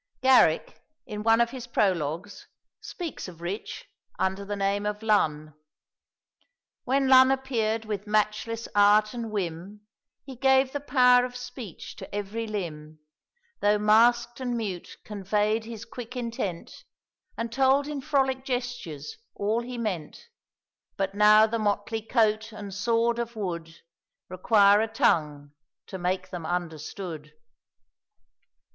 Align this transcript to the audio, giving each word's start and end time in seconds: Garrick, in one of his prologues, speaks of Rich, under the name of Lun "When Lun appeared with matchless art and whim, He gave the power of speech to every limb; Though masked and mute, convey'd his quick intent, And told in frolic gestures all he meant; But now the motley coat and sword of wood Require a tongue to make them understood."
Garrick, 0.23 0.81
in 1.05 1.21
one 1.21 1.39
of 1.39 1.51
his 1.51 1.67
prologues, 1.67 2.47
speaks 2.79 3.27
of 3.27 3.39
Rich, 3.39 3.85
under 4.17 4.43
the 4.43 4.55
name 4.55 4.87
of 4.87 5.03
Lun 5.03 5.53
"When 6.85 7.07
Lun 7.07 7.29
appeared 7.29 7.85
with 7.85 8.07
matchless 8.07 8.67
art 8.73 9.13
and 9.13 9.29
whim, 9.29 9.81
He 10.23 10.35
gave 10.35 10.71
the 10.71 10.79
power 10.79 11.23
of 11.23 11.35
speech 11.35 11.95
to 11.97 12.15
every 12.15 12.47
limb; 12.47 12.97
Though 13.59 13.77
masked 13.77 14.39
and 14.39 14.57
mute, 14.57 14.97
convey'd 15.05 15.65
his 15.65 15.85
quick 15.85 16.15
intent, 16.15 16.83
And 17.37 17.51
told 17.51 17.87
in 17.87 18.01
frolic 18.01 18.43
gestures 18.43 19.17
all 19.35 19.61
he 19.61 19.77
meant; 19.77 20.29
But 20.97 21.13
now 21.13 21.45
the 21.45 21.59
motley 21.59 22.01
coat 22.01 22.51
and 22.51 22.73
sword 22.73 23.19
of 23.19 23.35
wood 23.35 23.81
Require 24.29 24.81
a 24.81 24.87
tongue 24.87 25.51
to 25.85 25.99
make 25.99 26.31
them 26.31 26.43
understood." 26.43 27.33